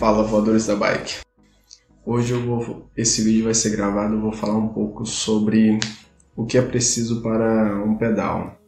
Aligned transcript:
Fala 0.00 0.22
voadores 0.22 0.66
da 0.66 0.74
bike. 0.74 1.20
Hoje 2.06 2.32
eu 2.32 2.40
vou, 2.40 2.86
esse 2.96 3.22
vídeo 3.22 3.44
vai 3.44 3.52
ser 3.52 3.76
gravado, 3.76 4.14
eu 4.14 4.20
vou 4.22 4.32
falar 4.32 4.56
um 4.56 4.68
pouco 4.68 5.04
sobre 5.04 5.78
o 6.34 6.46
que 6.46 6.56
é 6.56 6.62
preciso 6.62 7.20
para 7.20 7.84
um 7.84 7.98
pedal. 7.98 8.58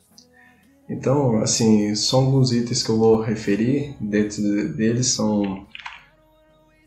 Então, 0.86 1.38
assim, 1.38 1.94
são 1.94 2.26
alguns 2.26 2.52
itens 2.52 2.82
que 2.82 2.90
eu 2.90 2.98
vou 2.98 3.18
referir, 3.18 3.96
dentro 3.98 4.42
deles 4.74 5.06
são 5.06 5.66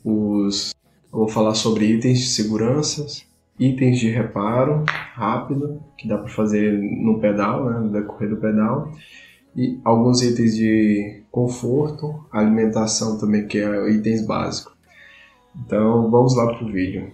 os 0.04 0.76
eu 1.12 1.18
vou 1.18 1.28
falar 1.28 1.56
sobre 1.56 1.86
itens 1.86 2.20
de 2.20 2.28
segurança, 2.28 3.04
itens 3.60 3.98
de 3.98 4.12
reparo 4.12 4.86
rápido, 5.16 5.82
que 5.98 6.08
dá 6.08 6.20
para 6.20 6.30
fazer 6.30 6.72
no 6.72 7.20
pedal, 7.20 7.66
né, 7.68 7.80
no 7.80 7.92
decorrer 7.92 8.30
do 8.30 8.38
pedal, 8.38 8.92
e 9.56 9.80
alguns 9.84 10.22
itens 10.22 10.56
de 10.56 11.24
conforto, 11.32 12.26
alimentação 12.32 13.18
também, 13.18 13.48
que 13.48 13.58
é 13.58 13.90
itens 13.92 14.26
básicos. 14.26 14.74
Então 15.56 16.10
vamos 16.12 16.36
lá 16.36 16.54
para 16.54 16.66
o 16.66 16.72
vídeo. 16.72 17.14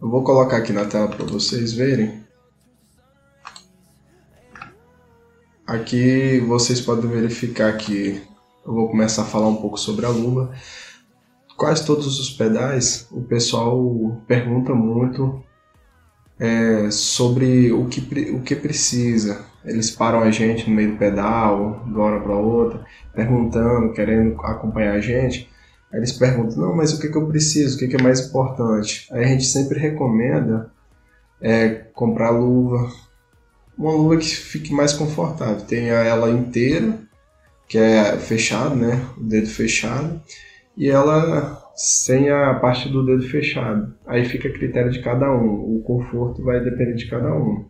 Eu 0.00 0.08
vou 0.08 0.22
colocar 0.22 0.56
aqui 0.56 0.72
na 0.72 0.84
tela 0.84 1.08
para 1.08 1.24
vocês 1.24 1.72
verem. 1.72 2.26
Aqui 5.66 6.40
vocês 6.40 6.80
podem 6.80 7.10
verificar 7.10 7.76
que 7.76 8.22
eu 8.66 8.72
vou 8.72 8.88
começar 8.88 9.22
a 9.22 9.26
falar 9.26 9.48
um 9.48 9.56
pouco 9.56 9.78
sobre 9.78 10.06
a 10.06 10.08
luva. 10.08 10.52
Quase 11.56 11.84
todos 11.84 12.18
os 12.18 12.30
pedais 12.30 13.08
o 13.10 13.20
pessoal 13.22 14.16
pergunta 14.26 14.74
muito 14.74 15.42
é, 16.38 16.90
sobre 16.90 17.72
o 17.72 17.86
que, 17.86 18.00
o 18.30 18.40
que 18.40 18.54
precisa. 18.54 19.44
Eles 19.64 19.90
param 19.90 20.20
a 20.20 20.30
gente 20.30 20.68
no 20.68 20.76
meio 20.76 20.92
do 20.92 20.98
pedal, 20.98 21.82
de 21.84 21.92
uma 21.92 22.04
hora 22.04 22.20
para 22.20 22.36
outra, 22.36 22.84
perguntando, 23.14 23.92
querendo 23.92 24.40
acompanhar 24.42 24.94
a 24.94 25.00
gente. 25.00 25.50
Aí 25.92 25.98
eles 25.98 26.12
perguntam, 26.12 26.58
não, 26.58 26.76
mas 26.76 26.92
o 26.92 27.00
que, 27.00 27.08
que 27.08 27.16
eu 27.16 27.26
preciso? 27.26 27.76
O 27.76 27.78
que, 27.78 27.88
que 27.88 27.96
é 27.96 28.02
mais 28.02 28.20
importante? 28.20 29.08
Aí 29.10 29.24
a 29.24 29.28
gente 29.28 29.44
sempre 29.44 29.78
recomenda 29.78 30.70
é, 31.40 31.68
comprar 31.92 32.30
luva, 32.30 32.90
uma 33.76 33.92
luva 33.92 34.16
que 34.16 34.26
fique 34.26 34.72
mais 34.72 34.92
confortável. 34.92 35.60
Tenha 35.62 35.94
ela 35.94 36.30
inteira, 36.30 36.98
que 37.68 37.78
é 37.78 38.16
fechado, 38.18 38.74
né? 38.74 39.04
O 39.16 39.24
dedo 39.24 39.48
fechado. 39.48 40.20
E 40.76 40.88
ela 40.88 41.67
sem 41.78 42.28
a 42.28 42.52
parte 42.54 42.88
do 42.88 43.06
dedo 43.06 43.22
fechado. 43.22 43.94
Aí 44.04 44.24
fica 44.24 44.48
a 44.48 44.52
critério 44.52 44.90
de 44.90 45.00
cada 45.00 45.30
um. 45.30 45.76
O 45.76 45.82
conforto 45.84 46.42
vai 46.42 46.58
depender 46.58 46.94
de 46.94 47.08
cada 47.08 47.32
um. 47.32 47.66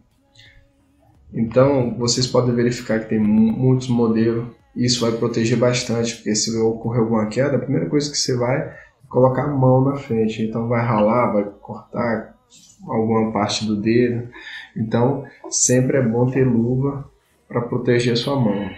Então, 1.31 1.95
vocês 1.98 2.27
podem 2.27 2.55
verificar 2.55 3.00
que 3.00 3.11
tem 3.11 3.19
muitos 3.19 3.89
modelos. 3.89 4.48
Isso 4.75 5.03
vai 5.03 5.12
proteger 5.12 5.59
bastante, 5.59 6.17
porque 6.17 6.34
se 6.34 6.59
ocorrer 6.59 7.03
alguma 7.03 7.27
queda, 7.27 7.56
a 7.56 7.61
primeira 7.61 7.87
coisa 7.87 8.11
que 8.11 8.17
você 8.17 8.34
vai 8.34 8.56
é 8.56 8.78
colocar 9.11 9.42
a 9.42 9.55
mão 9.55 9.84
na 9.84 9.97
frente. 9.97 10.43
Então, 10.43 10.69
vai 10.69 10.83
ralar, 10.83 11.33
vai 11.34 11.45
cortar 11.61 12.34
alguma 12.89 13.31
parte 13.31 13.67
do 13.67 13.77
dedo. 13.77 14.27
Então, 14.75 15.27
sempre 15.50 15.98
é 15.98 16.03
bom 16.03 16.31
ter 16.31 16.45
luva 16.45 17.11
para 17.47 17.61
proteger 17.61 18.15
a 18.15 18.17
sua 18.17 18.41
mão. 18.41 18.70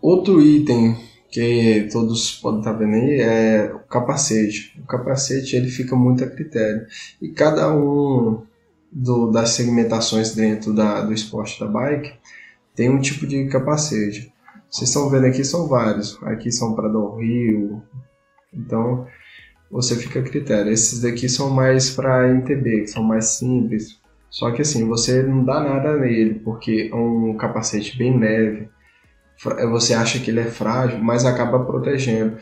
Outro 0.00 0.40
item 0.40 1.07
que 1.30 1.88
todos 1.92 2.32
podem 2.40 2.60
estar 2.60 2.72
vendo 2.72 2.94
aí 2.94 3.20
é 3.20 3.72
o 3.74 3.80
capacete. 3.80 4.78
O 4.82 4.86
capacete 4.86 5.56
ele 5.56 5.68
fica 5.68 5.94
muito 5.94 6.24
a 6.24 6.26
critério 6.28 6.86
e 7.20 7.28
cada 7.28 7.72
um 7.72 8.42
do, 8.90 9.30
das 9.30 9.50
segmentações 9.50 10.34
dentro 10.34 10.72
da, 10.72 11.02
do 11.02 11.12
esporte 11.12 11.60
da 11.60 11.66
bike 11.66 12.14
tem 12.74 12.88
um 12.88 13.00
tipo 13.00 13.26
de 13.26 13.46
capacete. 13.48 14.32
Vocês 14.70 14.88
estão 14.90 15.08
vendo 15.10 15.26
aqui 15.26 15.44
são 15.44 15.66
vários. 15.66 16.18
Aqui 16.22 16.50
são 16.50 16.74
para 16.74 16.88
o 16.88 17.16
rio. 17.16 17.82
Então 18.52 19.06
você 19.70 19.96
fica 19.96 20.20
a 20.20 20.22
critério. 20.22 20.72
Esses 20.72 21.00
daqui 21.00 21.28
são 21.28 21.50
mais 21.50 21.90
para 21.90 22.28
MTB, 22.28 22.82
que 22.82 22.86
são 22.86 23.02
mais 23.02 23.26
simples. 23.26 23.98
Só 24.30 24.50
que 24.50 24.62
assim, 24.62 24.86
você 24.86 25.22
não 25.22 25.44
dá 25.44 25.60
nada 25.60 25.96
nele, 25.96 26.40
porque 26.40 26.90
é 26.92 26.94
um 26.94 27.34
capacete 27.36 27.96
bem 27.96 28.18
leve 28.18 28.68
você 29.70 29.94
acha 29.94 30.18
que 30.18 30.30
ele 30.30 30.40
é 30.40 30.46
frágil, 30.46 30.98
mas 30.98 31.24
acaba 31.24 31.64
protegendo. 31.64 32.36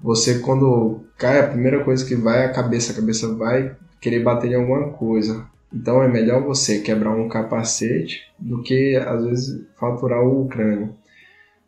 Você, 0.00 0.38
quando 0.38 1.00
cai, 1.18 1.40
a 1.40 1.48
primeira 1.48 1.82
coisa 1.84 2.04
que 2.06 2.14
vai 2.14 2.42
é 2.42 2.46
a 2.46 2.52
cabeça, 2.52 2.92
a 2.92 2.96
cabeça 2.96 3.34
vai 3.34 3.76
querer 4.00 4.22
bater 4.22 4.50
em 4.50 4.54
alguma 4.54 4.90
coisa. 4.90 5.46
Então 5.72 6.02
é 6.02 6.08
melhor 6.08 6.42
você 6.42 6.80
quebrar 6.80 7.12
um 7.12 7.28
capacete 7.28 8.22
do 8.38 8.62
que, 8.62 8.96
às 8.96 9.24
vezes, 9.24 9.66
faturar 9.78 10.22
o 10.22 10.46
crânio. 10.46 10.94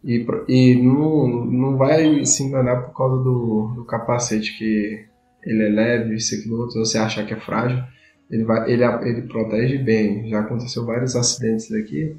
E, 0.04 0.26
e 0.48 0.82
não, 0.82 1.46
não 1.46 1.76
vai 1.76 2.24
se 2.26 2.42
enganar 2.42 2.82
por 2.82 2.96
causa 2.96 3.22
do, 3.22 3.72
do 3.74 3.84
capacete, 3.84 4.56
que 4.58 5.04
ele 5.42 5.62
é 5.62 5.68
leve, 5.68 6.16
isso 6.16 6.34
aqui 6.34 6.50
outro, 6.50 6.78
você 6.78 6.98
achar 6.98 7.24
que 7.26 7.34
é 7.34 7.40
frágil. 7.40 7.82
Ele, 8.30 8.44
vai, 8.44 8.70
ele, 8.70 8.84
ele 8.84 9.22
protege 9.22 9.78
bem. 9.78 10.28
Já 10.28 10.40
aconteceu 10.40 10.84
vários 10.84 11.16
acidentes 11.16 11.72
aqui 11.72 12.16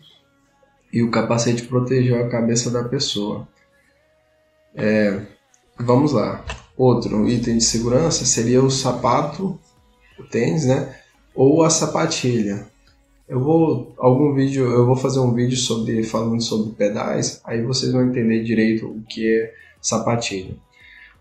e 0.96 1.04
o 1.04 1.12
capacete 1.12 1.64
protegeu 1.64 2.24
a 2.24 2.30
cabeça 2.30 2.72
da 2.72 2.82
pessoa. 2.82 3.46
É, 4.74 5.24
vamos 5.78 6.14
lá. 6.14 6.46
Outro 6.78 7.28
item 7.28 7.58
de 7.58 7.66
segurança 7.66 8.24
seria 8.24 8.64
o 8.64 8.72
sapato, 8.72 9.60
o 10.18 10.24
tênis, 10.24 10.66
né? 10.66 10.96
Ou 11.36 11.64
a 11.64 11.70
sapatilha. 11.70 12.66
Eu 13.28 13.42
vou 13.42 13.94
algum 13.98 14.34
vídeo, 14.34 14.72
eu 14.72 14.86
vou 14.86 14.96
fazer 14.96 15.20
um 15.20 15.34
vídeo 15.34 15.58
sobre 15.58 16.02
falando 16.02 16.42
sobre 16.42 16.74
pedais, 16.74 17.42
aí 17.44 17.62
vocês 17.62 17.92
vão 17.92 18.08
entender 18.08 18.44
direito 18.44 18.88
o 18.88 19.02
que 19.02 19.28
é 19.28 19.54
sapatilha. 19.82 20.56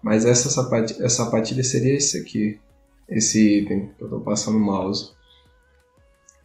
Mas 0.00 0.24
essa 0.24 0.50
sapatilha, 0.50 1.08
sapatilha 1.08 1.64
seria 1.64 1.96
esse 1.96 2.16
aqui, 2.18 2.60
esse 3.08 3.62
item 3.62 3.90
que 3.96 4.04
eu 4.04 4.06
estou 4.06 4.20
passando 4.20 4.56
o 4.56 4.60
mouse. 4.60 5.13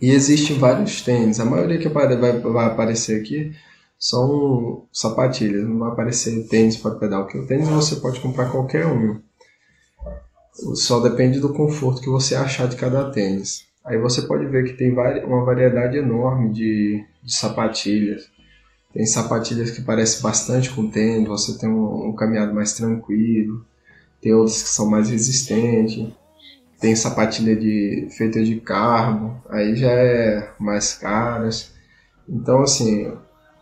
E 0.01 0.11
existem 0.11 0.57
vários 0.57 1.01
tênis. 1.01 1.39
A 1.39 1.45
maioria 1.45 1.77
que 1.77 1.89
vai, 1.89 2.07
vai 2.17 2.65
aparecer 2.65 3.19
aqui 3.21 3.53
são 3.97 4.85
sapatilhas. 4.93 5.67
Não 5.67 5.79
vai 5.79 5.91
aparecer 5.91 6.47
tênis 6.47 6.77
para 6.77 6.95
pedal. 6.95 7.23
Porque 7.23 7.37
o 7.37 7.45
tênis 7.45 7.67
você 7.67 7.97
pode 7.97 8.19
comprar 8.21 8.49
qualquer 8.49 8.87
um. 8.87 9.19
Só 10.75 10.99
depende 10.99 11.39
do 11.39 11.53
conforto 11.53 12.01
que 12.01 12.09
você 12.09 12.35
achar 12.35 12.67
de 12.67 12.75
cada 12.75 13.11
tênis. 13.11 13.67
Aí 13.83 13.97
você 13.97 14.21
pode 14.21 14.45
ver 14.45 14.65
que 14.65 14.73
tem 14.73 14.91
uma 15.25 15.43
variedade 15.43 15.97
enorme 15.97 16.53
de, 16.53 17.03
de 17.23 17.33
sapatilhas. 17.33 18.29
Tem 18.93 19.05
sapatilhas 19.05 19.71
que 19.71 19.81
parecem 19.81 20.21
bastante 20.21 20.69
com 20.71 20.89
tênis, 20.89 21.27
você 21.27 21.57
tem 21.57 21.69
um, 21.69 22.09
um 22.09 22.16
caminhado 22.16 22.53
mais 22.53 22.73
tranquilo. 22.73 23.66
Tem 24.21 24.33
outras 24.33 24.63
que 24.63 24.69
são 24.69 24.89
mais 24.89 25.09
resistentes 25.09 26.11
tem 26.79 26.95
sapatilha 26.95 27.56
de 27.56 28.07
feita 28.17 28.44
de 28.44 28.59
carbo, 28.62 29.41
aí 29.50 29.75
já 29.75 29.91
é 29.91 30.51
mais 30.59 30.94
caras. 30.94 31.73
Então 32.28 32.62
assim, 32.62 33.12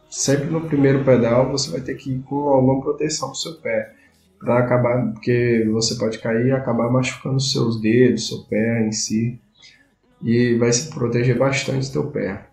sempre 0.10 0.50
no 0.50 0.62
primeiro 0.62 1.04
pedal 1.04 1.52
você 1.52 1.72
vai 1.72 1.82
ter 1.82 1.96
que 1.96 2.12
ir 2.12 2.20
com 2.20 2.50
alguma 2.50 2.82
proteção 2.82 3.30
pro 3.30 3.38
seu 3.38 3.56
pé, 3.56 3.94
para 4.40 4.60
acabar 4.60 5.12
porque 5.14 5.68
você 5.72 5.96
pode 5.96 6.20
cair 6.20 6.48
e 6.48 6.52
acabar 6.52 6.92
machucando 6.92 7.40
seus 7.40 7.82
dedos, 7.82 8.28
seu 8.28 8.44
pé 8.44 8.86
em 8.88 8.92
si, 8.92 9.40
e 10.22 10.56
vai 10.56 10.72
se 10.72 10.90
proteger 10.90 11.38
bastante 11.38 11.92
teu 11.92 12.12
pé. 12.12 12.48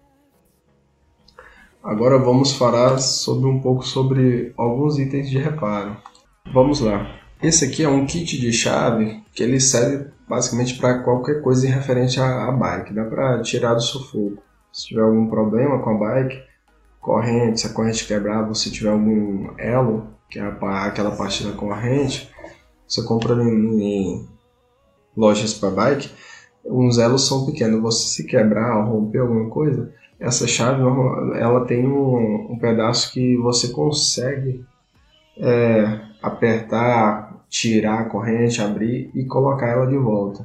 Agora 1.82 2.18
vamos 2.18 2.52
falar 2.52 2.98
sobre 2.98 3.46
um 3.46 3.60
pouco 3.60 3.86
sobre 3.86 4.54
alguns 4.56 4.98
itens 4.98 5.28
de 5.28 5.36
reparo. 5.36 5.94
Vamos 6.50 6.80
lá. 6.80 7.23
Esse 7.44 7.66
aqui 7.66 7.84
é 7.84 7.88
um 7.90 8.06
kit 8.06 8.40
de 8.40 8.50
chave 8.54 9.22
que 9.34 9.42
ele 9.42 9.60
serve 9.60 10.06
basicamente 10.26 10.78
para 10.78 11.00
qualquer 11.00 11.42
coisa 11.42 11.68
referente 11.68 12.18
à, 12.18 12.48
à 12.48 12.50
bike. 12.50 12.94
Dá 12.94 13.04
para 13.04 13.42
tirar 13.42 13.74
do 13.74 13.82
sufoco. 13.82 14.42
Se 14.72 14.86
tiver 14.86 15.02
algum 15.02 15.28
problema 15.28 15.78
com 15.80 15.90
a 15.90 15.98
bike, 15.98 16.42
corrente, 17.02 17.60
se 17.60 17.66
a 17.66 17.70
corrente 17.74 18.06
quebrar, 18.06 18.48
você 18.48 18.70
tiver 18.70 18.88
algum 18.88 19.50
elo, 19.58 20.06
que 20.30 20.38
é 20.38 20.42
a, 20.42 20.86
aquela 20.86 21.10
parte 21.10 21.44
da 21.44 21.52
corrente, 21.52 22.32
você 22.88 23.02
compra 23.02 23.34
em, 23.34 23.82
em 23.82 24.28
lojas 25.14 25.52
para 25.52 25.68
bike, 25.68 26.10
uns 26.64 26.96
elos 26.96 27.28
são 27.28 27.44
pequenos. 27.44 27.82
Você 27.82 28.22
se 28.22 28.26
quebrar 28.26 28.78
ou 28.78 29.00
romper 29.00 29.18
alguma 29.18 29.50
coisa, 29.50 29.92
essa 30.18 30.46
chave 30.46 30.82
ela 31.38 31.66
tem 31.66 31.86
um, 31.86 32.52
um 32.52 32.58
pedaço 32.58 33.12
que 33.12 33.36
você 33.36 33.68
consegue 33.68 34.64
é, 35.36 36.00
apertar, 36.22 37.23
tirar 37.54 38.00
a 38.00 38.04
corrente, 38.06 38.60
abrir 38.60 39.12
e 39.14 39.24
colocar 39.24 39.68
ela 39.68 39.86
de 39.86 39.96
volta. 39.96 40.44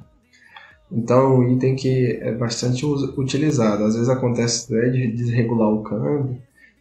Então, 0.91 1.39
um 1.39 1.51
item 1.51 1.75
que 1.75 2.19
é 2.21 2.31
bastante 2.31 2.85
utilizado. 2.85 3.83
Às 3.83 3.95
vezes 3.95 4.09
acontece 4.09 4.71
né, 4.71 4.89
de 4.89 5.11
desregular 5.11 5.69
o 5.69 5.81
câmbio 5.81 6.37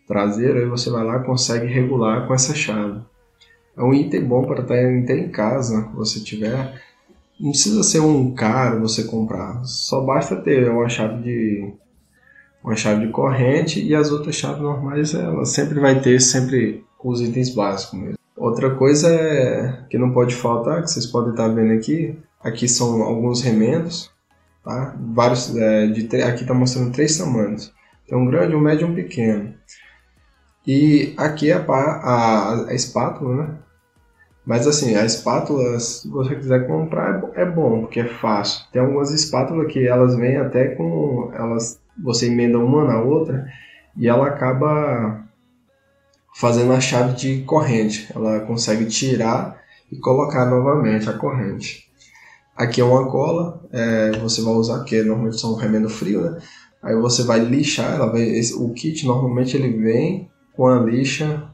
traseiro, 0.06 0.58
aí 0.58 0.66
você 0.66 0.90
vai 0.90 1.02
lá 1.02 1.16
e 1.16 1.24
consegue 1.24 1.66
regular 1.66 2.26
com 2.26 2.34
essa 2.34 2.54
chave. 2.54 3.00
É 3.74 3.82
um 3.82 3.94
item 3.94 4.24
bom 4.24 4.44
para 4.44 4.62
ter 4.62 5.10
em 5.10 5.28
casa, 5.30 5.88
você 5.94 6.20
tiver. 6.20 6.78
Não 7.40 7.50
precisa 7.50 7.82
ser 7.82 8.00
um 8.00 8.34
caro 8.34 8.80
você 8.80 9.04
comprar, 9.04 9.64
só 9.64 10.04
basta 10.04 10.36
ter 10.36 10.68
uma 10.68 10.88
chave 10.88 11.22
de 11.22 11.72
uma 12.64 12.74
chave 12.74 13.06
de 13.06 13.12
corrente 13.12 13.82
e 13.82 13.94
as 13.94 14.10
outras 14.10 14.34
chaves 14.34 14.60
normais 14.60 15.14
ela 15.14 15.44
sempre 15.44 15.78
vai 15.78 16.00
ter 16.00 16.20
sempre 16.20 16.84
os 17.02 17.20
itens 17.20 17.54
básicos 17.54 17.98
mesmo. 17.98 18.17
Outra 18.38 18.74
coisa 18.76 19.08
é, 19.08 19.84
que 19.90 19.98
não 19.98 20.12
pode 20.12 20.34
faltar, 20.34 20.82
que 20.82 20.90
vocês 20.90 21.06
podem 21.06 21.32
estar 21.32 21.48
vendo 21.48 21.72
aqui, 21.72 22.16
aqui 22.40 22.68
são 22.68 23.02
alguns 23.02 23.42
remendos, 23.42 24.12
tá? 24.64 24.94
Vários, 25.12 25.54
é, 25.56 25.88
de, 25.88 26.22
aqui 26.22 26.42
está 26.42 26.54
mostrando 26.54 26.92
três 26.92 27.18
tamanhos. 27.18 27.72
Tem 28.06 28.16
um 28.16 28.26
grande, 28.26 28.54
um 28.54 28.60
médio 28.60 28.86
e 28.86 28.90
um 28.90 28.94
pequeno. 28.94 29.54
E 30.64 31.14
aqui 31.16 31.50
é 31.50 31.54
a, 31.54 31.62
a, 31.66 32.68
a 32.68 32.74
espátula, 32.74 33.36
né? 33.36 33.54
Mas 34.46 34.66
assim, 34.66 34.94
a 34.94 35.04
espátula, 35.04 35.78
se 35.80 36.08
você 36.08 36.34
quiser 36.36 36.66
comprar, 36.66 37.22
é, 37.34 37.42
é 37.42 37.44
bom, 37.44 37.82
porque 37.82 38.00
é 38.00 38.06
fácil. 38.06 38.64
Tem 38.72 38.80
algumas 38.80 39.10
espátulas 39.10 39.70
que 39.70 39.86
elas 39.86 40.16
vêm 40.16 40.36
até 40.36 40.68
com. 40.68 41.30
elas 41.34 41.80
Você 42.02 42.26
emenda 42.28 42.58
uma 42.58 42.84
na 42.84 43.00
outra 43.00 43.46
e 43.96 44.08
ela 44.08 44.26
acaba 44.26 45.27
fazendo 46.38 46.72
a 46.72 46.80
chave 46.80 47.16
de 47.16 47.42
corrente. 47.42 48.08
Ela 48.14 48.40
consegue 48.40 48.86
tirar 48.86 49.60
e 49.90 49.96
colocar 49.96 50.46
novamente 50.46 51.10
a 51.10 51.12
corrente. 51.12 51.90
Aqui 52.56 52.80
é 52.80 52.84
uma 52.84 53.10
cola, 53.10 53.60
é, 53.72 54.12
você 54.18 54.40
vai 54.42 54.54
usar, 54.54 54.84
que 54.84 55.02
normalmente 55.02 55.40
são 55.40 55.56
remendo 55.56 55.88
frio, 55.88 56.20
né? 56.20 56.38
Aí 56.80 56.94
você 56.94 57.24
vai 57.24 57.40
lixar, 57.40 57.92
ela 57.92 58.06
vai, 58.06 58.22
esse, 58.22 58.54
o 58.54 58.72
kit 58.72 59.04
normalmente 59.04 59.56
ele 59.56 59.76
vem 59.78 60.30
com 60.56 60.66
a 60.68 60.78
lixa, 60.78 61.50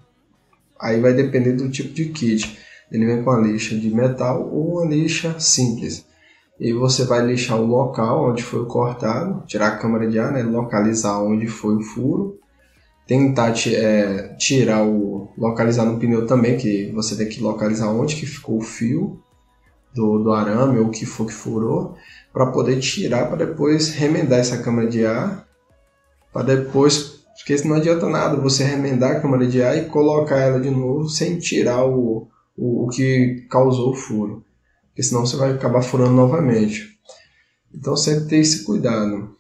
aí 0.79 1.01
vai 1.01 1.15
depender 1.15 1.53
do 1.53 1.71
tipo 1.71 1.95
de 1.95 2.11
kit. 2.11 2.59
Ele 2.93 3.07
vem 3.07 3.23
com 3.23 3.31
a 3.31 3.41
lixa 3.41 3.75
de 3.75 3.89
metal 3.89 4.47
ou 4.53 4.75
uma 4.75 4.87
lixa 4.87 5.41
simples. 5.41 6.05
E 6.61 6.75
você 6.75 7.05
vai 7.05 7.25
lixar 7.25 7.59
o 7.59 7.67
local 7.67 8.31
onde 8.31 8.43
foi 8.43 8.67
cortado, 8.67 9.43
tirar 9.47 9.69
a 9.69 9.79
câmara 9.79 10.07
de 10.07 10.19
ar, 10.19 10.33
né, 10.33 10.43
localizar 10.43 11.23
onde 11.23 11.47
foi 11.47 11.75
o 11.77 11.83
furo, 11.83 12.39
tentar 13.07 13.55
é, 13.69 14.35
tirar 14.39 14.85
o 14.85 15.29
localizar 15.37 15.85
no 15.85 15.99
pneu 15.99 16.27
também, 16.27 16.57
que 16.57 16.91
você 16.93 17.17
tem 17.17 17.29
que 17.29 17.41
localizar 17.41 17.91
onde 17.91 18.17
que 18.17 18.27
ficou 18.27 18.59
o 18.59 18.63
fio 18.63 19.21
do, 19.95 20.19
do 20.19 20.33
arame 20.33 20.79
ou 20.79 20.87
o 20.87 20.91
que 20.91 21.05
for 21.05 21.27
que 21.27 21.33
furou, 21.33 21.97
para 22.33 22.47
poder 22.47 22.81
tirar 22.81 23.27
para 23.27 23.45
depois 23.45 23.91
remendar 23.91 24.39
essa 24.39 24.59
câmara 24.59 24.89
de 24.89 25.05
ar, 25.05 25.47
para 26.33 26.43
depois 26.43 27.15
porque 27.37 27.69
não 27.69 27.77
adianta 27.77 28.09
nada 28.09 28.37
você 28.37 28.65
remendar 28.65 29.17
a 29.17 29.21
câmara 29.21 29.47
de 29.47 29.63
ar 29.63 29.77
e 29.77 29.87
colocar 29.87 30.39
ela 30.39 30.61
de 30.61 30.71
novo 30.71 31.09
sem 31.09 31.39
tirar 31.39 31.85
o, 31.85 32.29
o, 32.57 32.85
o 32.85 32.89
que 32.89 33.47
causou 33.51 33.91
o 33.91 33.95
furo. 33.95 34.45
Porque 34.87 35.03
senão 35.03 35.27
você 35.27 35.37
vai 35.37 35.53
acabar 35.53 35.83
furando 35.83 36.13
novamente. 36.13 36.97
Então 37.75 37.97
sempre 37.97 38.29
ter 38.29 38.37
esse 38.37 38.65
cuidado. 38.65 39.37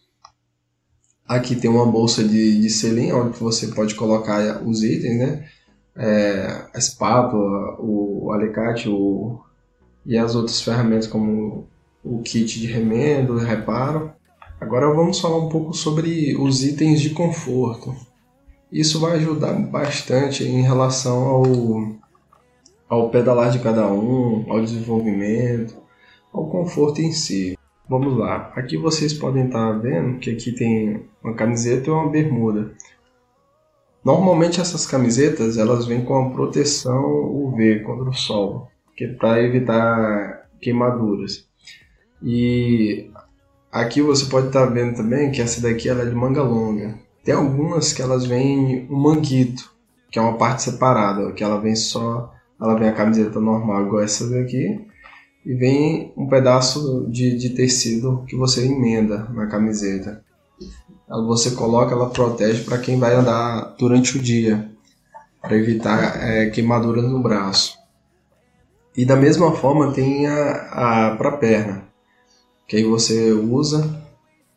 Aqui 1.26 1.56
tem 1.56 1.70
uma 1.70 1.86
bolsa 1.86 2.22
de, 2.22 2.60
de 2.60 2.68
selim, 2.68 3.12
onde 3.12 3.38
você 3.38 3.68
pode 3.68 3.94
colocar 3.94 4.62
os 4.62 4.82
itens, 4.82 5.18
né? 5.18 5.48
É, 5.96 6.66
a 6.74 6.78
espátula, 6.78 7.76
o, 7.78 8.26
o 8.26 8.32
alicate 8.32 8.88
o, 8.88 9.40
e 10.04 10.18
as 10.18 10.34
outras 10.34 10.60
ferramentas 10.60 11.06
como 11.06 11.66
o 12.04 12.20
kit 12.20 12.60
de 12.60 12.66
remendo, 12.66 13.38
reparo. 13.38 14.12
Agora 14.60 14.92
vamos 14.92 15.18
falar 15.18 15.38
um 15.38 15.48
pouco 15.48 15.72
sobre 15.72 16.36
os 16.36 16.62
itens 16.62 17.00
de 17.00 17.10
conforto. 17.10 17.94
Isso 18.70 19.00
vai 19.00 19.12
ajudar 19.12 19.52
bastante 19.54 20.44
em 20.44 20.62
relação 20.62 21.24
ao, 21.24 21.42
ao 22.88 23.10
pedalar 23.10 23.50
de 23.50 23.60
cada 23.60 23.86
um, 23.86 24.44
ao 24.50 24.60
desenvolvimento, 24.60 25.76
ao 26.32 26.48
conforto 26.48 27.00
em 27.00 27.12
si. 27.12 27.56
Vamos 27.88 28.16
lá, 28.16 28.52
aqui 28.56 28.76
vocês 28.76 29.12
podem 29.12 29.46
estar 29.46 29.72
vendo 29.72 30.18
que 30.18 30.30
aqui 30.30 30.52
tem 30.52 31.06
uma 31.22 31.34
camiseta 31.34 31.88
e 31.88 31.92
uma 31.92 32.08
bermuda. 32.08 32.72
Normalmente 34.04 34.60
essas 34.60 34.86
camisetas 34.86 35.58
elas 35.58 35.86
vêm 35.86 36.04
com 36.04 36.16
a 36.16 36.30
proteção 36.30 37.04
UV 37.30 37.80
contra 37.80 38.08
o 38.08 38.14
sol, 38.14 38.70
que 38.96 39.04
é 39.04 39.12
para 39.12 39.42
evitar 39.42 40.48
queimaduras. 40.60 41.46
E 42.22 43.10
Aqui 43.74 44.00
você 44.00 44.26
pode 44.26 44.46
estar 44.46 44.68
tá 44.68 44.72
vendo 44.72 44.94
também 44.94 45.32
que 45.32 45.42
essa 45.42 45.60
daqui 45.60 45.88
ela 45.88 46.02
é 46.02 46.06
de 46.06 46.14
manga 46.14 46.44
longa. 46.44 46.94
Tem 47.24 47.34
algumas 47.34 47.92
que 47.92 48.00
elas 48.00 48.24
vêm 48.24 48.86
um 48.88 48.96
manguito, 48.96 49.68
que 50.12 50.16
é 50.16 50.22
uma 50.22 50.38
parte 50.38 50.62
separada, 50.62 51.32
que 51.32 51.42
ela 51.42 51.60
vem 51.60 51.74
só, 51.74 52.32
ela 52.60 52.78
vem 52.78 52.88
a 52.88 52.92
camiseta 52.92 53.40
normal 53.40 53.84
igual 53.84 54.04
essa 54.04 54.30
daqui, 54.30 54.86
e 55.44 55.54
vem 55.54 56.12
um 56.16 56.26
pedaço 56.26 57.06
de, 57.08 57.36
de 57.36 57.50
tecido 57.50 58.24
que 58.26 58.36
você 58.36 58.64
emenda 58.66 59.28
na 59.32 59.46
camiseta. 59.46 60.22
Você 61.26 61.50
coloca, 61.50 61.94
ela 61.94 62.10
protege 62.10 62.64
para 62.64 62.78
quem 62.78 62.98
vai 62.98 63.14
andar 63.14 63.74
durante 63.78 64.16
o 64.16 64.22
dia, 64.22 64.70
para 65.40 65.56
evitar 65.56 66.22
é, 66.22 66.50
queimaduras 66.50 67.04
no 67.04 67.22
braço. 67.22 67.76
E 68.96 69.04
da 69.04 69.16
mesma 69.16 69.52
forma 69.52 69.92
tem 69.92 70.26
a, 70.26 71.10
a 71.10 71.16
para 71.16 71.32
perna 71.32 71.84
que 72.66 72.76
aí 72.76 72.84
você 72.84 73.32
usa, 73.32 74.02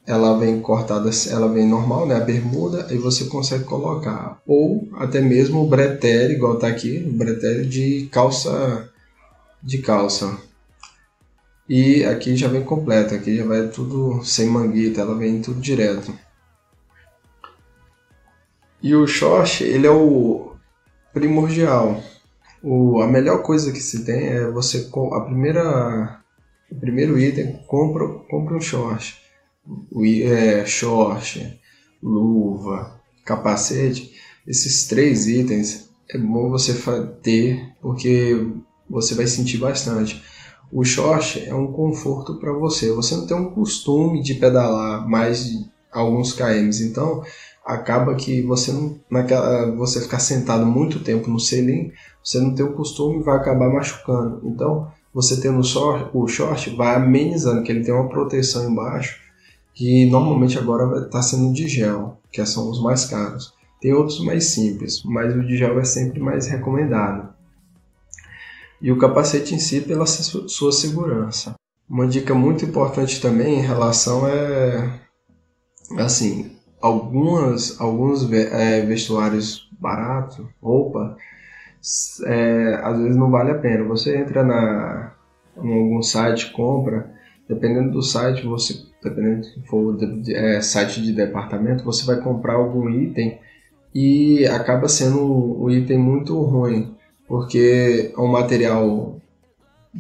ela 0.06 0.38
vem 0.38 0.62
cortada, 0.62 1.10
ela 1.30 1.48
vem 1.50 1.68
normal, 1.68 2.08
né, 2.08 2.16
a 2.16 2.22
bermuda, 2.22 2.88
e 2.92 2.98
você 2.98 3.26
consegue 3.26 3.66
colocar, 3.66 4.42
ou 4.48 4.88
até 4.96 5.20
mesmo 5.20 5.62
o 5.62 5.68
bretelle, 5.68 6.34
igual 6.34 6.58
tá 6.58 6.68
aqui, 6.68 7.06
o 7.08 7.14
bretelle 7.14 7.66
de 7.66 8.08
calça, 8.12 8.90
de 9.62 9.80
calça. 9.80 10.38
E 11.70 12.06
aqui 12.06 12.36
já 12.36 12.48
vem 12.48 12.64
completo, 12.64 13.14
aqui 13.14 13.36
já 13.36 13.46
vai 13.46 13.68
tudo 13.68 14.24
sem 14.24 14.48
manguita, 14.48 15.02
ela 15.02 15.18
vem 15.18 15.42
tudo 15.42 15.60
direto. 15.60 16.14
E 18.82 18.96
o 18.96 19.06
short, 19.06 19.64
ele 19.64 19.86
é 19.86 19.92
o 19.92 20.54
primordial. 21.14 22.02
O, 22.64 23.02
a 23.02 23.08
melhor 23.08 23.42
coisa 23.44 23.72
que 23.72 23.82
se 23.82 24.06
tem 24.06 24.28
é 24.28 24.50
você 24.50 24.90
a 25.14 25.22
primeira 25.22 26.22
o 26.70 26.76
primeiro 26.76 27.18
item, 27.18 27.60
compra, 27.66 28.08
compra 28.30 28.56
um 28.56 28.62
short. 28.62 29.18
O, 29.92 30.06
é, 30.06 30.66
short, 30.66 31.60
luva, 32.02 33.00
capacete. 33.26 34.14
Esses 34.46 34.88
três 34.88 35.28
itens 35.28 35.90
é 36.10 36.18
bom 36.18 36.50
você 36.50 36.74
ter 37.22 37.74
porque 37.82 38.48
você 38.90 39.16
vai 39.16 39.28
sentir 39.28 39.58
bastante. 39.58 40.24
O 40.72 40.84
short 40.84 41.44
é 41.46 41.56
um 41.56 41.72
conforto 41.72 42.36
para 42.36 42.52
você. 42.52 42.92
Você 42.92 43.16
não 43.16 43.26
tem 43.26 43.38
um 43.38 43.52
costume 43.52 44.22
de 44.22 44.36
pedalar 44.36 45.08
mais 45.08 45.46
de 45.46 45.66
alguns 45.92 46.34
km, 46.34 46.70
então 46.82 47.24
acaba 47.66 48.16
que 48.16 48.42
você 48.42 48.72
não 48.72 48.98
naquela 49.10 49.72
você 49.76 50.02
ficar 50.02 50.20
sentado 50.20 50.66
muito 50.66 51.04
tempo 51.04 51.30
no 51.30 51.40
selim, 51.40 51.92
você 52.24 52.40
não 52.40 52.54
tem 52.54 52.66
o 52.66 52.74
costume 52.74 53.24
vai 53.24 53.38
acabar 53.38 53.70
machucando. 53.70 54.42
Então, 54.44 54.90
você 55.14 55.40
tendo 55.40 55.60
o 55.60 56.28
short 56.28 56.70
vai 56.76 56.96
amenizando, 56.96 57.64
que 57.64 57.72
ele 57.72 57.84
tem 57.84 57.94
uma 57.94 58.10
proteção 58.10 58.70
embaixo, 58.70 59.20
que 59.74 60.06
normalmente 60.10 60.58
agora 60.58 61.06
está 61.06 61.22
sendo 61.22 61.54
de 61.54 61.68
gel, 61.68 62.18
que 62.32 62.46
são 62.46 62.70
os 62.70 62.82
mais 62.82 63.06
caros. 63.06 63.54
Tem 63.82 63.94
outros 63.94 64.24
mais 64.24 64.46
simples, 64.46 65.04
mas 65.04 65.36
o 65.36 65.42
de 65.42 65.58
gel 65.58 65.80
é 65.80 65.84
sempre 65.84 66.20
mais 66.20 66.48
recomendado. 66.48 67.37
E 68.82 68.92
o 68.92 68.98
capacete 68.98 69.56
em 69.56 69.60
si 69.60 69.82
pela 69.82 70.06
sua 70.06 70.72
segurança. 70.72 71.56
Uma 71.90 72.08
dica 72.08 72.34
muito 72.34 72.66
importante 72.66 73.22
também 73.22 73.60
em 73.60 73.62
relação 73.62 74.28
é 74.28 75.00
assim, 75.98 76.52
algumas 76.82 77.80
alguns 77.80 78.32
é, 78.32 78.82
vestuários 78.82 79.70
baratos, 79.80 80.46
roupa, 80.62 81.18
é, 82.26 82.80
às 82.84 82.98
vezes 82.98 83.16
não 83.16 83.32
vale 83.32 83.52
a 83.52 83.58
pena. 83.58 83.84
Você 83.86 84.18
entra 84.18 84.44
na, 84.44 85.14
em 85.64 85.74
algum 85.74 86.02
site, 86.02 86.52
compra, 86.52 87.12
dependendo 87.48 87.92
do 87.92 88.02
site, 88.02 88.46
você, 88.46 88.74
dependendo 89.04 89.46
se 89.46 89.62
for 89.62 89.96
de, 89.96 90.36
é, 90.36 90.62
site 90.62 91.02
de 91.02 91.14
departamento, 91.14 91.84
você 91.84 92.06
vai 92.06 92.22
comprar 92.22 92.56
algum 92.56 92.90
item 92.90 93.40
e 93.94 94.46
acaba 94.48 94.88
sendo 94.88 95.64
um 95.64 95.70
item 95.70 95.98
muito 95.98 96.40
ruim, 96.42 96.96
porque 97.28 98.14
é 98.16 98.20
um 98.20 98.28
material 98.28 99.20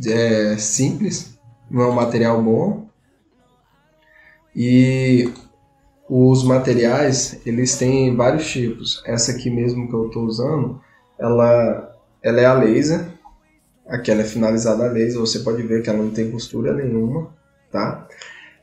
é, 0.06 0.58
simples, 0.58 1.38
não 1.70 1.82
é 1.82 1.88
um 1.88 1.94
material 1.94 2.42
bom 2.42 2.88
e 4.56 5.32
os 6.10 6.44
materiais 6.44 7.42
eles 7.46 7.78
têm 7.78 8.16
vários 8.16 8.50
tipos. 8.50 9.04
Essa 9.06 9.34
aqui 9.34 9.50
mesmo 9.50 9.88
que 9.88 9.94
eu 9.94 10.08
estou 10.08 10.24
usando, 10.24 10.82
ela, 11.20 11.96
ela 12.24 12.40
é 12.40 12.46
a 12.46 12.54
laser, 12.54 13.06
aqui 13.88 14.10
ela 14.10 14.22
é 14.22 14.26
finalizada 14.26 14.86
a 14.86 14.92
laser, 14.92 15.20
você 15.20 15.40
pode 15.40 15.62
ver 15.64 15.84
que 15.84 15.90
ela 15.90 16.02
não 16.02 16.12
tem 16.12 16.32
costura 16.32 16.74
nenhuma, 16.74 17.30
tá? 17.72 18.08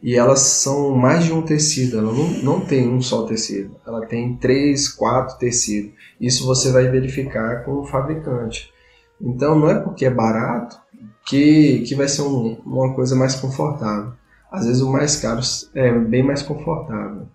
E 0.05 0.17
elas 0.17 0.41
são 0.41 0.95
mais 0.95 1.25
de 1.25 1.33
um 1.33 1.41
tecido, 1.41 1.97
ela 1.97 2.13
não, 2.13 2.29
não 2.43 2.61
tem 2.61 2.87
um 2.87 3.01
só 3.01 3.23
tecido, 3.23 3.75
ela 3.87 4.05
tem 4.05 4.37
três, 4.37 4.87
quatro 4.87 5.39
tecidos. 5.39 5.93
Isso 6.21 6.45
você 6.45 6.71
vai 6.71 6.87
verificar 6.91 7.65
com 7.65 7.79
o 7.79 7.87
fabricante. 7.87 8.71
Então 9.19 9.59
não 9.59 9.71
é 9.71 9.81
porque 9.81 10.05
é 10.05 10.11
barato 10.11 10.79
que, 11.25 11.79
que 11.89 11.95
vai 11.95 12.07
ser 12.07 12.21
um, 12.21 12.59
uma 12.67 12.93
coisa 12.93 13.17
mais 13.17 13.35
confortável. 13.35 14.13
Às 14.53 14.67
vezes 14.67 14.83
o 14.83 14.93
mais 14.93 15.17
caro 15.17 15.41
é 15.75 15.91
bem 15.99 16.23
mais 16.23 16.43
confortável, 16.43 17.27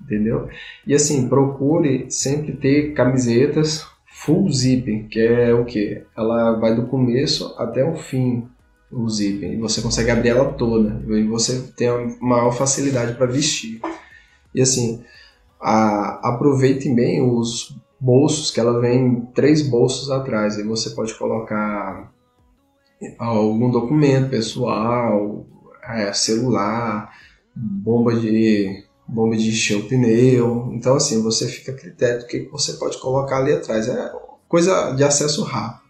entendeu? 0.00 0.48
E 0.86 0.94
assim, 0.94 1.28
procure 1.28 2.06
sempre 2.10 2.52
ter 2.52 2.92
camisetas 2.92 3.84
full 4.06 4.48
zip, 4.52 5.08
que 5.10 5.18
é 5.18 5.52
o 5.52 5.64
que? 5.64 6.00
Ela 6.16 6.52
vai 6.60 6.76
do 6.76 6.86
começo 6.86 7.56
até 7.58 7.84
o 7.84 7.96
fim, 7.96 8.48
o 8.94 9.08
zip, 9.08 9.44
e 9.44 9.56
você 9.56 9.82
consegue 9.82 10.10
abrir 10.10 10.30
ela 10.30 10.52
toda, 10.52 11.02
e 11.08 11.26
você 11.26 11.72
tem 11.76 11.88
a 11.88 12.16
maior 12.20 12.52
facilidade 12.52 13.14
para 13.14 13.26
vestir. 13.26 13.80
E 14.54 14.62
assim, 14.62 15.02
a, 15.60 16.20
bem 16.94 17.20
os 17.22 17.76
bolsos, 18.00 18.50
que 18.50 18.60
ela 18.60 18.80
vem 18.80 19.28
três 19.34 19.62
bolsos 19.62 20.10
atrás, 20.10 20.58
e 20.58 20.62
você 20.62 20.90
pode 20.90 21.14
colocar 21.14 22.12
algum 23.18 23.70
documento 23.70 24.30
pessoal, 24.30 25.46
é, 25.82 26.12
celular, 26.12 27.12
bomba 27.54 28.14
de 28.14 28.84
bomba 29.06 29.36
de 29.36 29.48
encher 29.48 29.76
o 29.76 29.86
pneu. 29.86 30.70
Então, 30.72 30.96
assim, 30.96 31.22
você 31.22 31.46
fica 31.46 31.72
a 31.72 31.74
critério 31.74 32.20
do 32.20 32.26
que 32.26 32.48
você 32.50 32.74
pode 32.74 32.98
colocar 32.98 33.38
ali 33.38 33.52
atrás. 33.52 33.88
É 33.88 34.12
coisa 34.48 34.92
de 34.92 35.04
acesso 35.04 35.42
rápido. 35.42 35.83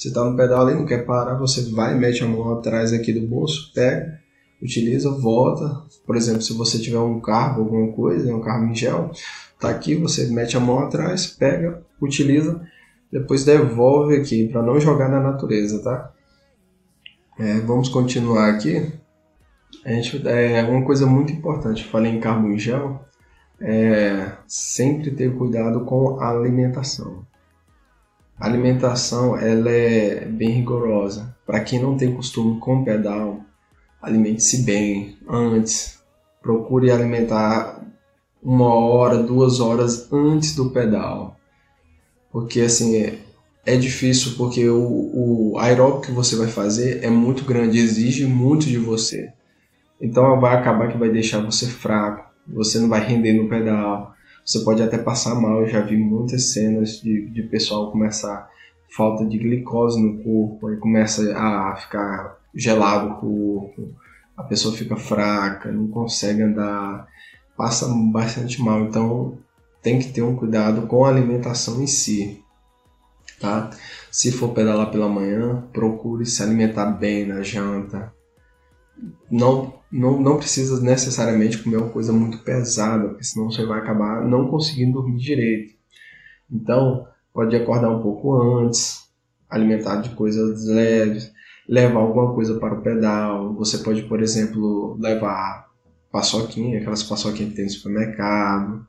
Você 0.00 0.08
está 0.08 0.24
no 0.24 0.34
pedal 0.34 0.66
ali, 0.66 0.74
não 0.74 0.86
quer 0.86 1.04
parar, 1.04 1.34
você 1.34 1.70
vai, 1.72 1.94
mete 1.94 2.24
a 2.24 2.26
mão 2.26 2.54
atrás 2.54 2.90
aqui 2.90 3.12
do 3.12 3.20
bolso, 3.20 3.70
pega, 3.74 4.18
utiliza, 4.62 5.10
volta. 5.10 5.82
Por 6.06 6.16
exemplo, 6.16 6.40
se 6.40 6.54
você 6.54 6.78
tiver 6.78 6.98
um 6.98 7.20
carro, 7.20 7.64
alguma 7.64 7.92
coisa, 7.92 8.34
um 8.34 8.40
carro 8.40 8.64
em 8.64 8.74
gel, 8.74 9.10
tá 9.60 9.68
aqui, 9.68 9.94
você 9.94 10.26
mete 10.28 10.56
a 10.56 10.60
mão 10.60 10.78
atrás, 10.78 11.26
pega, 11.26 11.82
utiliza, 12.00 12.66
depois 13.12 13.44
devolve 13.44 14.16
aqui 14.16 14.48
para 14.48 14.62
não 14.62 14.80
jogar 14.80 15.10
na 15.10 15.20
natureza, 15.20 15.82
tá? 15.82 16.10
É, 17.38 17.60
vamos 17.60 17.90
continuar 17.90 18.48
aqui. 18.48 18.90
A 19.84 19.92
gente, 19.92 20.26
é 20.26 20.62
uma 20.62 20.82
coisa 20.82 21.04
muito 21.04 21.30
importante, 21.30 21.84
falei 21.84 22.10
em 22.10 22.20
carbo 22.20 22.48
em 22.48 22.58
gel, 22.58 23.04
é 23.60 24.32
sempre 24.46 25.10
ter 25.10 25.36
cuidado 25.36 25.84
com 25.84 26.18
a 26.18 26.30
alimentação. 26.30 27.28
A 28.40 28.46
alimentação 28.46 29.36
ela 29.36 29.70
é 29.70 30.24
bem 30.24 30.48
rigorosa. 30.48 31.36
Para 31.46 31.60
quem 31.60 31.78
não 31.78 31.94
tem 31.94 32.14
costume 32.14 32.58
com 32.58 32.82
pedal, 32.82 33.40
alimente-se 34.00 34.62
bem 34.62 35.18
antes. 35.28 35.98
Procure 36.40 36.90
alimentar 36.90 37.84
uma 38.42 38.72
hora, 38.72 39.22
duas 39.22 39.60
horas 39.60 40.10
antes 40.10 40.56
do 40.56 40.70
pedal. 40.70 41.38
Porque 42.32 42.62
assim, 42.62 42.96
é, 42.96 43.18
é 43.66 43.76
difícil 43.76 44.36
porque 44.38 44.66
o, 44.70 45.52
o 45.52 45.58
aeróbico 45.58 46.06
que 46.06 46.12
você 46.12 46.34
vai 46.34 46.48
fazer 46.48 47.04
é 47.04 47.10
muito 47.10 47.44
grande, 47.44 47.78
exige 47.78 48.24
muito 48.24 48.64
de 48.64 48.78
você. 48.78 49.30
Então 50.00 50.40
vai 50.40 50.56
acabar 50.56 50.90
que 50.90 50.96
vai 50.96 51.10
deixar 51.10 51.44
você 51.44 51.66
fraco, 51.66 52.24
você 52.48 52.78
não 52.78 52.88
vai 52.88 53.04
render 53.04 53.34
no 53.34 53.50
pedal, 53.50 54.14
você 54.44 54.60
pode 54.60 54.82
até 54.82 54.98
passar 54.98 55.34
mal. 55.34 55.60
Eu 55.60 55.68
já 55.68 55.80
vi 55.80 55.96
muitas 55.96 56.52
cenas 56.52 57.00
de, 57.00 57.26
de 57.30 57.42
pessoal 57.44 57.90
começar 57.90 58.48
falta 58.96 59.24
de 59.24 59.38
glicose 59.38 60.00
no 60.00 60.22
corpo, 60.22 60.68
aí 60.68 60.76
começa 60.76 61.36
a 61.36 61.76
ficar 61.76 62.38
gelado 62.54 63.10
o 63.10 63.14
corpo, 63.16 63.94
a 64.36 64.42
pessoa 64.42 64.74
fica 64.74 64.96
fraca, 64.96 65.70
não 65.70 65.88
consegue 65.88 66.42
andar, 66.42 67.06
passa 67.56 67.86
bastante 68.12 68.60
mal. 68.60 68.82
Então 68.82 69.38
tem 69.82 69.98
que 69.98 70.12
ter 70.12 70.22
um 70.22 70.36
cuidado 70.36 70.86
com 70.86 71.04
a 71.04 71.08
alimentação 71.08 71.80
em 71.82 71.86
si. 71.86 72.42
Tá? 73.38 73.70
Se 74.10 74.32
for 74.32 74.52
pedalar 74.52 74.90
pela 74.90 75.08
manhã, 75.08 75.64
procure 75.72 76.26
se 76.26 76.42
alimentar 76.42 76.86
bem 76.86 77.26
na 77.26 77.42
janta, 77.42 78.12
não, 79.30 79.74
não, 79.90 80.20
não 80.20 80.36
precisa 80.36 80.80
necessariamente 80.80 81.58
comer 81.58 81.78
uma 81.78 81.90
coisa 81.90 82.12
muito 82.12 82.38
pesada, 82.38 83.08
porque 83.08 83.24
senão 83.24 83.50
você 83.50 83.64
vai 83.64 83.78
acabar 83.78 84.24
não 84.24 84.48
conseguindo 84.48 84.94
dormir 84.94 85.18
direito. 85.18 85.74
Então, 86.50 87.06
pode 87.32 87.54
acordar 87.54 87.90
um 87.90 88.02
pouco 88.02 88.34
antes, 88.34 89.08
alimentar 89.48 89.96
de 89.96 90.10
coisas 90.10 90.66
leves, 90.66 91.32
levar 91.68 92.00
alguma 92.00 92.34
coisa 92.34 92.58
para 92.58 92.74
o 92.74 92.82
pedal. 92.82 93.54
Você 93.54 93.78
pode, 93.78 94.02
por 94.02 94.20
exemplo, 94.20 94.96
levar 94.98 95.68
paçoquinha, 96.10 96.80
aquelas 96.80 97.02
paçoquinhas 97.02 97.50
que 97.50 97.56
tem 97.56 97.64
no 97.64 97.70
supermercado. 97.70 98.86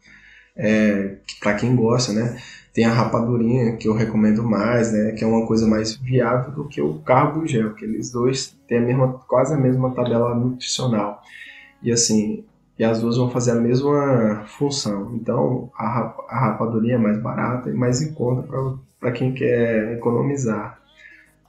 É, 0.55 1.17
para 1.39 1.55
quem 1.55 1.75
gosta, 1.75 2.11
né? 2.11 2.37
Tem 2.73 2.85
a 2.85 2.93
rapadurinha, 2.93 3.75
que 3.75 3.87
eu 3.87 3.93
recomendo 3.93 4.43
mais, 4.43 4.93
né? 4.93 5.11
Que 5.11 5.23
é 5.23 5.27
uma 5.27 5.45
coisa 5.45 5.67
mais 5.67 5.95
viável 5.95 6.51
do 6.51 6.67
que 6.67 6.81
o 6.81 6.99
carbo 6.99 7.45
gel, 7.45 7.73
que 7.73 7.83
eles 7.83 8.11
dois 8.11 8.57
têm 8.67 8.77
a 8.77 8.81
mesma, 8.81 9.13
quase 9.27 9.53
a 9.53 9.57
mesma 9.57 9.91
tabela 9.91 10.33
nutricional. 10.33 11.21
E 11.83 11.91
assim, 11.91 12.45
e 12.81 12.83
as 12.83 12.99
duas 12.99 13.17
vão 13.17 13.29
fazer 13.29 13.51
a 13.51 13.61
mesma 13.61 14.43
função. 14.57 15.11
Então, 15.13 15.69
a, 15.77 16.15
a 16.29 16.39
rapadurinha 16.47 16.95
é 16.95 16.97
mais 16.97 17.21
barata 17.21 17.69
e 17.69 17.73
mais 17.73 18.01
em 18.01 18.13
conta 18.13 18.47
para 18.99 19.11
quem 19.11 19.33
quer 19.33 19.93
economizar. 19.93 20.79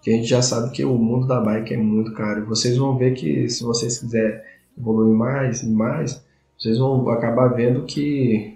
Que 0.02 0.11
a 0.11 0.14
gente 0.14 0.26
já 0.26 0.43
sabe 0.43 0.73
que 0.73 0.85
o 0.85 0.95
mundo 0.99 1.26
da 1.26 1.41
bike 1.41 1.75
é 1.75 1.76
muito 1.76 2.12
caro. 2.12 2.45
Vocês 2.45 2.76
vão 2.76 2.99
ver 2.99 3.14
que 3.14 3.49
se 3.49 3.62
vocês 3.62 3.99
quiserem 3.99 4.41
evoluir 4.76 5.17
mais 5.17 5.62
e 5.62 5.71
mais, 5.71 6.23
vocês 6.59 6.79
vão 6.79 7.09
acabar 7.09 7.49
vendo 7.49 7.85
que 7.85 8.51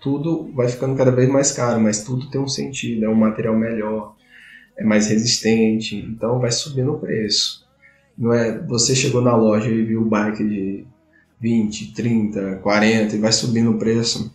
tudo 0.00 0.50
vai 0.54 0.68
ficando 0.68 0.96
cada 0.96 1.10
vez 1.10 1.28
mais 1.28 1.52
caro, 1.52 1.80
mas 1.80 2.04
tudo 2.04 2.30
tem 2.30 2.40
um 2.40 2.48
sentido, 2.48 3.04
é 3.04 3.08
um 3.08 3.14
material 3.14 3.56
melhor, 3.56 4.14
é 4.76 4.84
mais 4.84 5.08
resistente, 5.08 5.96
então 5.96 6.38
vai 6.38 6.50
subindo 6.50 6.92
o 6.92 6.98
preço. 6.98 7.66
Não 8.16 8.32
é 8.32 8.58
você 8.58 8.94
chegou 8.94 9.20
na 9.20 9.36
loja 9.36 9.68
e 9.70 9.84
viu 9.84 10.02
o 10.02 10.08
bike 10.08 10.44
de 10.44 10.86
20, 11.40 11.94
30, 11.94 12.56
40 12.56 13.14
e 13.14 13.18
vai 13.18 13.32
subindo 13.32 13.72
o 13.72 13.78
preço, 13.78 14.34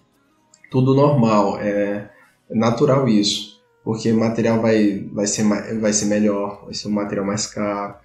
tudo 0.72 0.96
normal, 0.96 1.60
é, 1.60 2.10
natural 2.50 3.08
isso, 3.08 3.62
porque 3.84 4.12
o 4.12 4.20
material 4.20 4.62
vai, 4.62 5.08
vai, 5.12 5.28
ser, 5.28 5.44
vai 5.80 5.94
ser 5.94 6.06
melhor, 6.06 6.66
vai 6.66 6.74
ser 6.74 6.88
um 6.88 6.92
material 6.92 7.26
mais 7.26 7.48
caro, 7.48 7.96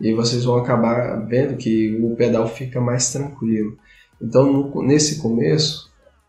e 0.00 0.12
vocês 0.14 0.44
vão 0.44 0.56
acabar 0.56 1.16
vendo 1.26 1.56
que 1.56 1.98
o 2.00 2.14
pedal 2.14 2.46
fica 2.48 2.80
mais 2.80 3.10
tranquilo. 3.10 3.76
Então, 4.20 4.52
no, 4.52 4.82
nesse 4.82 5.20
começo, 5.20 5.87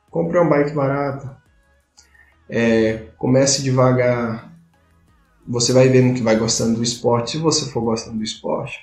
Compre 0.10 0.38
uma 0.38 0.50
bike 0.50 0.72
barata. 0.72 1.38
É, 2.50 3.06
comece 3.18 3.62
devagar. 3.62 4.52
Você 5.48 5.72
vai 5.72 5.88
vendo 5.90 6.16
que 6.16 6.22
vai 6.22 6.36
gostando 6.36 6.78
do 6.78 6.84
esporte. 6.84 7.32
Se 7.32 7.38
você 7.38 7.70
for 7.72 7.82
gostando 7.82 8.18
do 8.18 8.24
esporte, 8.24 8.80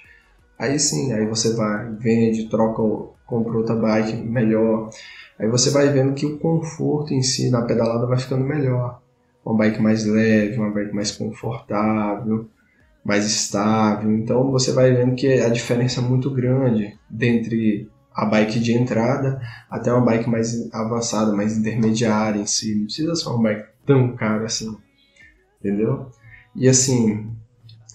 aí 0.59 0.78
sim, 0.78 1.12
aí 1.12 1.26
você 1.26 1.54
vai, 1.54 1.90
vende, 1.92 2.49
troca, 2.49 2.83
compra 3.26 3.56
outra 3.56 3.75
bike 3.75 4.16
melhor. 4.16 4.90
Aí 5.38 5.49
você 5.49 5.71
vai 5.71 5.88
vendo 5.88 6.14
que 6.14 6.26
o 6.26 6.38
conforto 6.38 7.12
em 7.12 7.23
si 7.23 7.50
na 7.50 7.62
pedalada 7.62 8.06
vai 8.06 8.18
ficando 8.18 8.45
melhor. 8.45 9.00
Uma 9.45 9.59
bike 9.59 9.80
mais 9.80 10.04
leve, 10.04 10.59
uma 10.59 10.71
bike 10.71 10.95
mais 10.95 11.12
confortável, 11.12 12.49
mais 13.04 13.26
estável. 13.26 14.11
Então 14.12 14.50
você 14.50 14.73
vai 14.73 14.92
vendo 14.92 15.14
que 15.14 15.40
a 15.40 15.49
diferença 15.49 16.00
é 16.00 16.04
muito 16.04 16.30
grande 16.30 16.99
dentre 17.09 17.88
a 18.17 18.25
bike 18.25 18.59
de 18.59 18.73
entrada 18.73 19.41
até 19.71 19.93
uma 19.93 20.01
bike 20.01 20.29
mais 20.29 20.73
avançada, 20.73 21.33
mais 21.35 21.59
intermediária 21.59 22.41
em 22.41 22.47
si. 22.47 22.75
Não 22.75 22.85
precisa 22.87 23.15
ser 23.15 23.29
uma 23.29 23.43
bike 23.43 23.69
tão 23.85 24.17
cara 24.17 24.47
assim, 24.47 24.75
entendeu? 25.61 26.11
E 26.55 26.67
assim, 26.67 27.31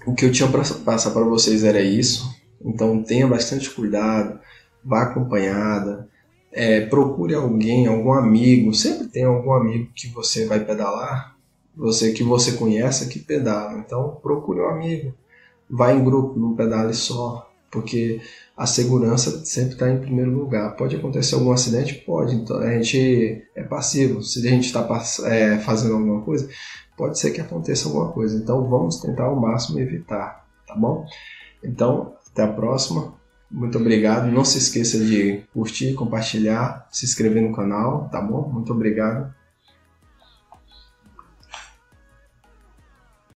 o 0.05 0.13
que 0.13 0.25
eu 0.25 0.31
tinha 0.31 0.47
para 0.47 0.63
passar 0.85 1.09
para 1.09 1.23
vocês 1.23 1.63
era 1.63 1.81
isso. 1.81 2.39
Então 2.63 3.01
tenha 3.01 3.27
bastante 3.27 3.71
cuidado, 3.71 4.39
vá 4.85 5.01
acompanhada, 5.01 6.07
é, 6.51 6.81
procure 6.81 7.33
alguém, 7.33 7.87
algum 7.87 8.13
amigo. 8.13 8.75
Sempre 8.75 9.07
tem 9.07 9.23
algum 9.23 9.53
amigo 9.53 9.91
que 9.95 10.07
você 10.09 10.45
vai 10.45 10.63
pedalar, 10.63 11.35
você 11.75 12.11
que 12.11 12.23
você 12.23 12.53
conhece 12.53 13.09
que 13.09 13.17
pedala. 13.17 13.79
Então 13.79 14.19
procure 14.21 14.61
um 14.61 14.69
amigo, 14.69 15.15
vá 15.67 15.91
em 15.91 16.03
grupo, 16.03 16.39
não 16.39 16.55
pedale 16.55 16.93
só 16.93 17.50
porque 17.71 18.21
a 18.55 18.67
segurança 18.67 19.43
sempre 19.45 19.73
está 19.73 19.89
em 19.89 19.99
primeiro 19.99 20.31
lugar. 20.31 20.75
Pode 20.75 20.95
acontecer 20.95 21.35
algum 21.35 21.51
acidente? 21.51 21.95
Pode. 21.95 22.35
Então 22.35 22.57
a 22.57 22.73
gente 22.73 23.43
é 23.55 23.63
passivo. 23.63 24.21
Se 24.21 24.45
a 24.45 24.51
gente 24.51 24.65
está 24.65 24.87
é, 25.25 25.57
fazendo 25.59 25.95
alguma 25.95 26.21
coisa, 26.21 26.47
pode 26.97 27.17
ser 27.17 27.31
que 27.31 27.41
aconteça 27.41 27.87
alguma 27.87 28.11
coisa. 28.11 28.37
Então 28.37 28.69
vamos 28.69 28.97
tentar 28.97 29.23
ao 29.23 29.39
máximo 29.39 29.79
evitar, 29.79 30.45
tá 30.67 30.75
bom? 30.75 31.05
Então 31.63 32.13
até 32.31 32.43
a 32.43 32.47
próxima. 32.47 33.19
Muito 33.49 33.77
obrigado. 33.77 34.31
Não 34.31 34.45
se 34.45 34.57
esqueça 34.57 34.97
de 34.97 35.43
curtir, 35.53 35.93
compartilhar, 35.93 36.87
se 36.91 37.05
inscrever 37.05 37.41
no 37.41 37.53
canal, 37.53 38.07
tá 38.09 38.21
bom? 38.21 38.49
Muito 38.49 38.71
obrigado. 38.71 39.33